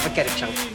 [0.00, 0.65] forget it, Chunk.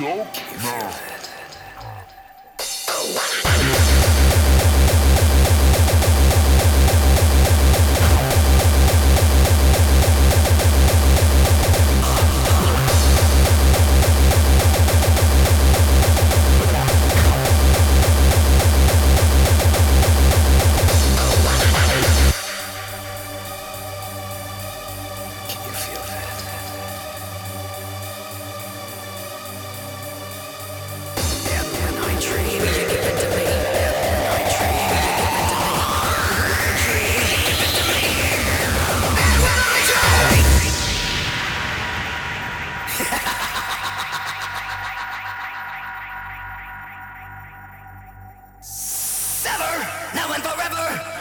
[0.00, 0.26] No.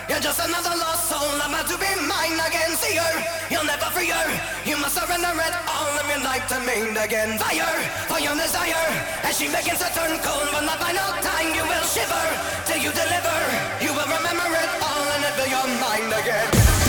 [0.10, 2.76] You're just another lost soul, I'm about to be mine again.
[2.76, 3.14] See her,
[3.50, 4.28] you'll never free her.
[4.68, 7.40] You must surrender it all of your life to me again.
[7.40, 7.80] Fire
[8.12, 8.88] for your desire,
[9.24, 10.50] as she begins to turn cold.
[10.52, 12.26] But the final time you will shiver
[12.68, 13.38] till you deliver.
[13.80, 16.83] You will remember it all and it will your mind again.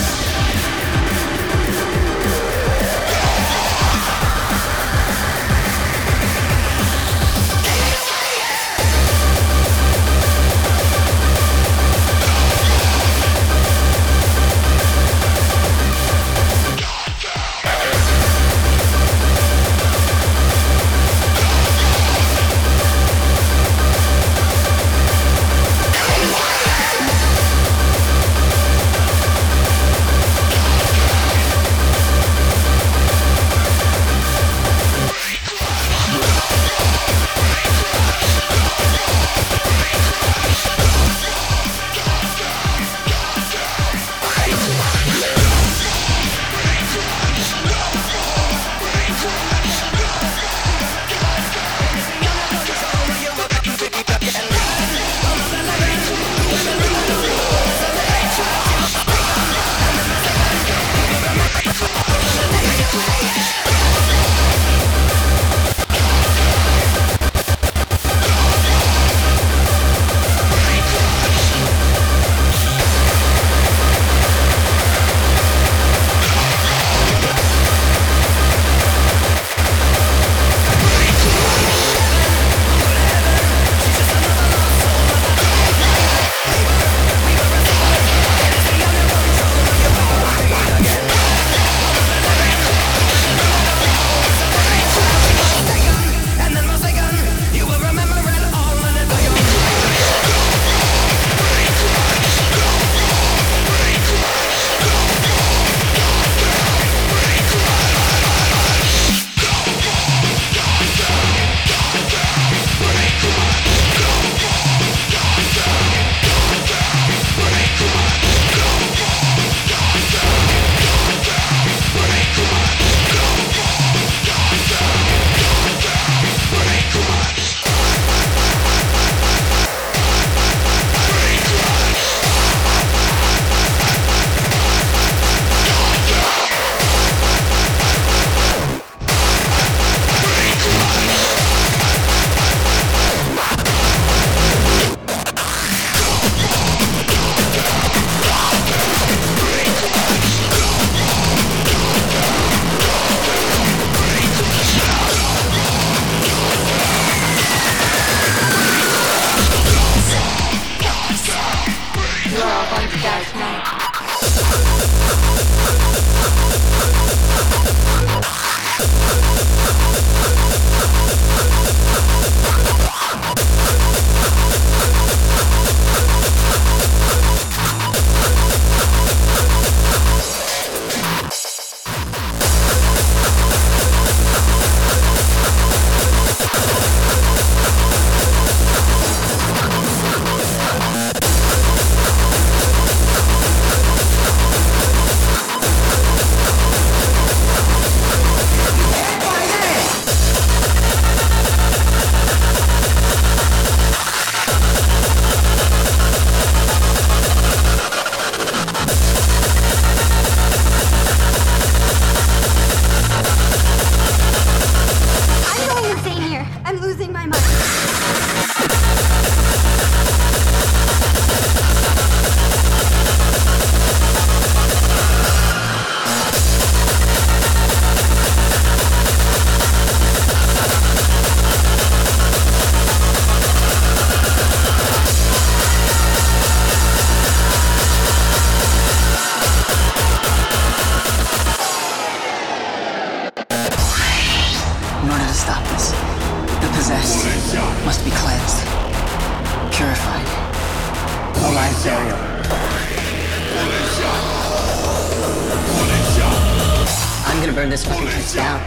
[257.75, 258.61] this fucking place down.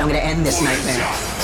[0.00, 1.37] I'm gonna end this nightmare.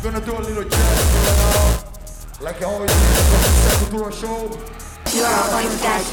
[0.00, 1.84] Gonna do a little jazz
[2.40, 2.92] Like I always
[3.90, 4.48] do, do a show.
[5.12, 6.04] You are always that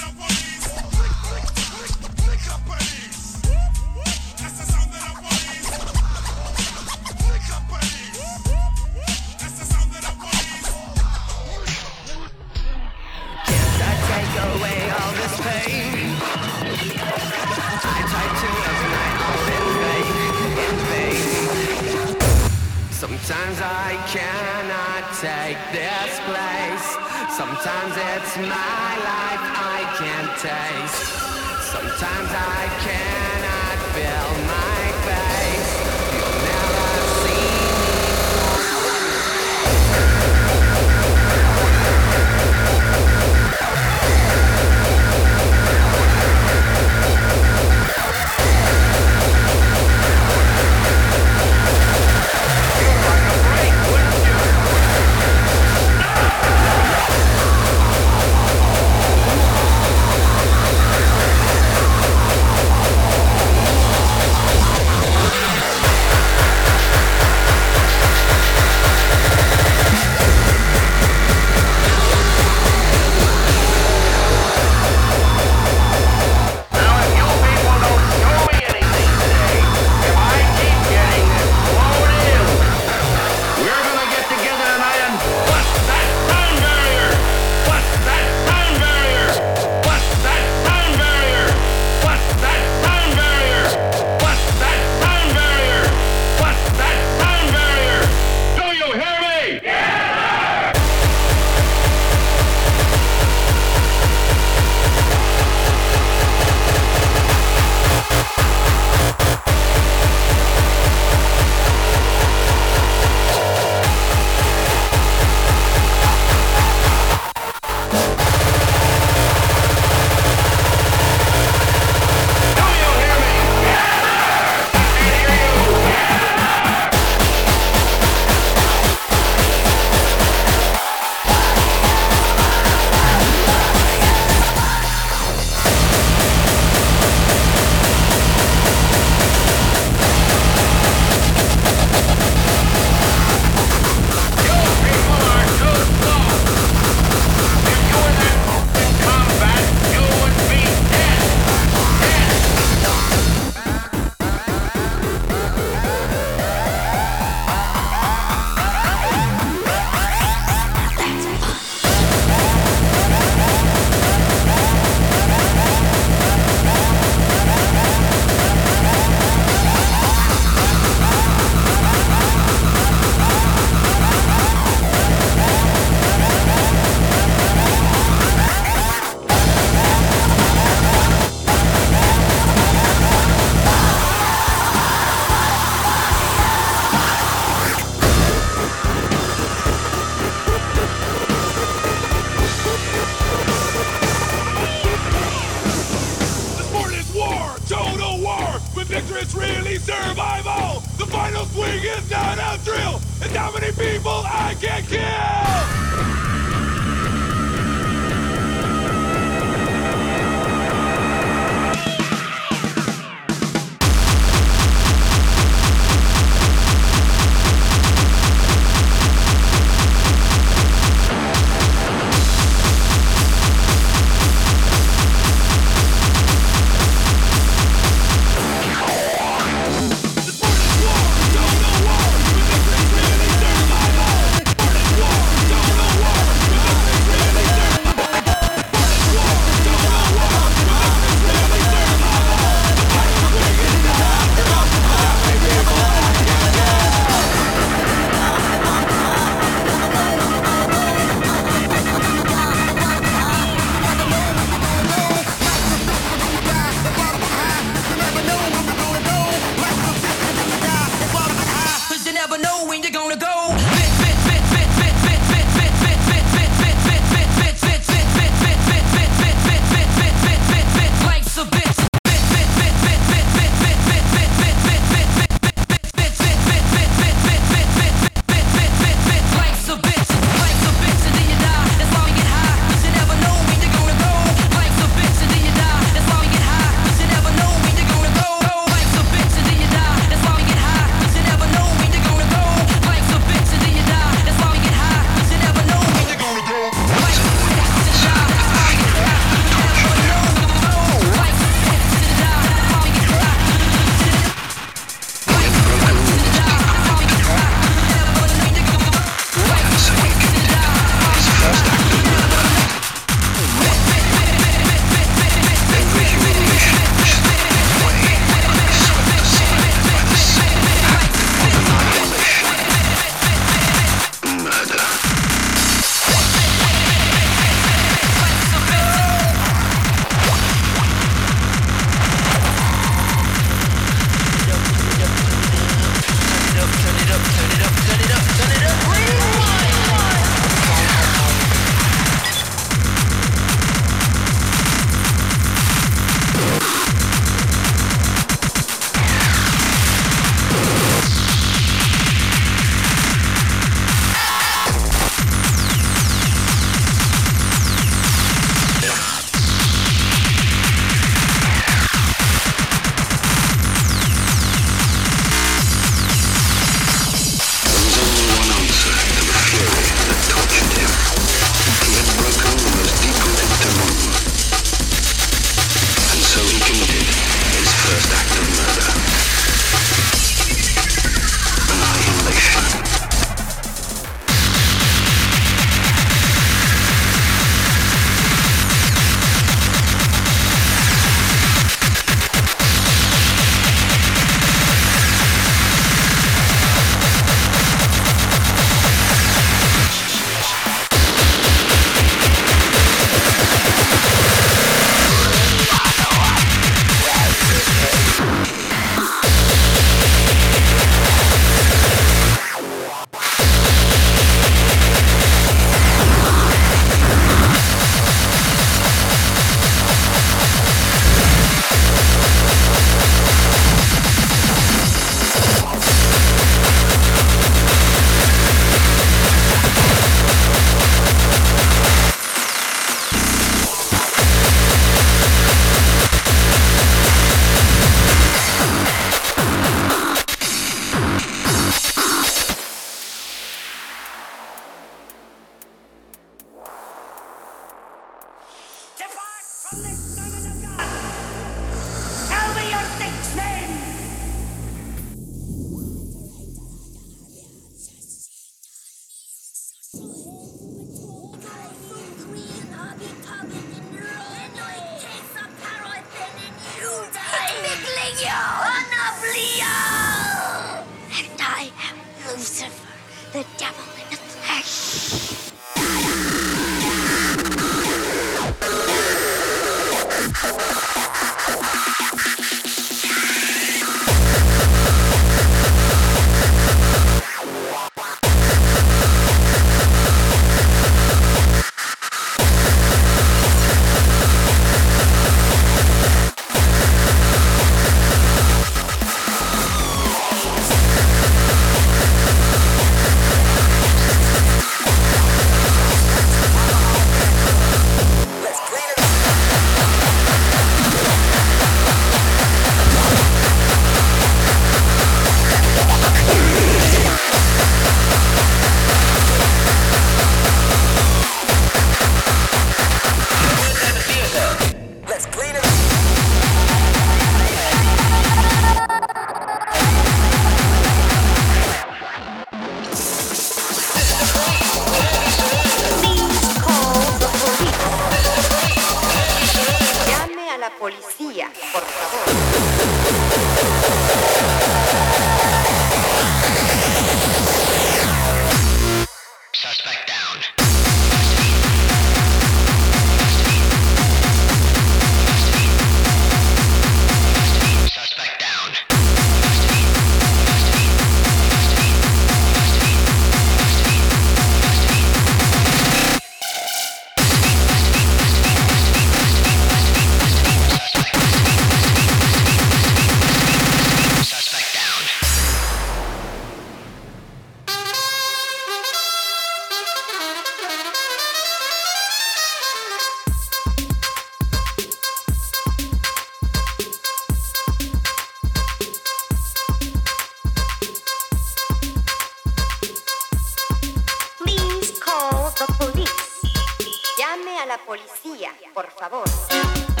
[598.73, 600.00] por favor.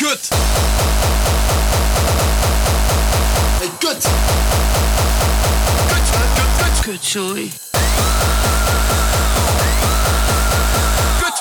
[0.00, 0.28] kut.
[3.58, 4.00] Hey, kut.
[5.88, 6.84] Kut, kut, kut.
[6.84, 7.50] Kut, sorry.
[11.20, 11.36] Kut.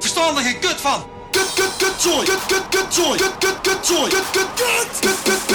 [0.00, 1.23] Verstandige kut van.
[1.64, 5.48] good good joy good good good joy good good good joy good good good good
[5.48, 5.53] good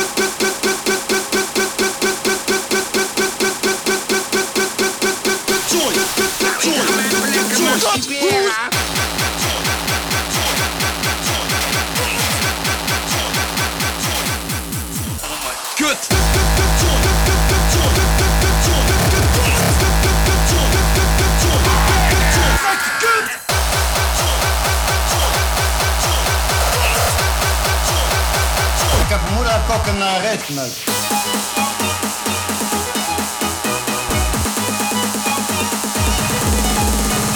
[29.80, 30.68] maken naar ritme.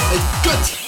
[0.09, 0.82] Hey!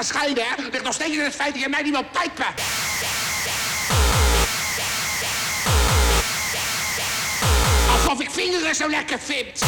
[0.00, 0.62] gescheiden, hè?
[0.70, 2.46] Ligt nog steeds in het feit dat je mij niet wilt pijpen.
[7.92, 9.62] Alsof ik vingeren zo lekker vind.